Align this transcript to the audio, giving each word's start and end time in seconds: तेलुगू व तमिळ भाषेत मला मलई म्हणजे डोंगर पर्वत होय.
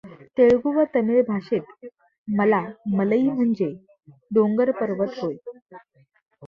तेलुगू 0.37 0.71
व 0.75 0.83
तमिळ 0.95 1.21
भाषेत 1.27 1.85
मला 2.27 2.63
मलई 2.95 3.21
म्हणजे 3.29 3.71
डोंगर 4.31 4.71
पर्वत 4.81 5.19
होय. 5.19 5.35